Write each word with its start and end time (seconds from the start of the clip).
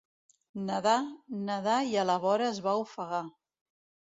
Nedar, 0.69 1.03
nedar 1.49 1.77
i 1.91 1.93
a 2.05 2.07
la 2.11 2.17
vora 2.25 2.51
es 2.55 2.63
va 2.69 2.77
ofegar. 2.87 3.25